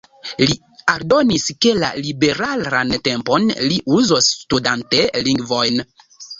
Li 0.43 0.53
aldonis, 0.93 1.45
ke 1.65 1.73
la 1.83 1.91
liberan 2.07 2.95
tempon 3.09 3.47
li 3.69 3.79
uzos 4.01 4.33
studante 4.41 5.07
lingvojn. 5.31 5.83